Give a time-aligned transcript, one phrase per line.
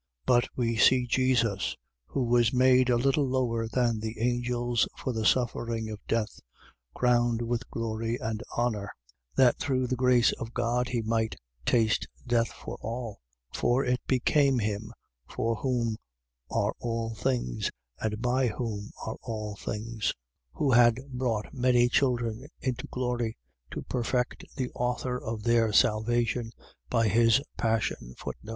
[0.25, 5.27] But we see Jesus, who was made a little lower than the angels, for the
[5.27, 6.39] suffering of death,
[6.95, 8.91] crowned with glory and honour:
[9.35, 11.35] that, through the grace of God he might
[11.67, 13.19] taste death for all.
[13.53, 13.57] 2:10.
[13.59, 14.91] For it became him
[15.29, 15.97] for whom
[16.49, 20.13] are all things and by whom are all things,
[20.53, 23.37] who had brought many children into glory,
[23.69, 26.51] to perfect the author of their salvation,
[26.89, 28.15] by his passion.